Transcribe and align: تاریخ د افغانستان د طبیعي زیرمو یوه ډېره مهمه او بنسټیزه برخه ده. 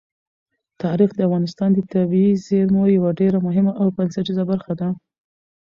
تاریخ 0.83 1.09
د 1.15 1.19
افغانستان 1.27 1.69
د 1.73 1.79
طبیعي 1.93 2.33
زیرمو 2.45 2.83
یوه 2.97 3.09
ډېره 3.19 3.37
مهمه 3.47 3.71
او 3.81 3.87
بنسټیزه 3.97 4.43
برخه 4.51 4.73
ده. 4.79 4.89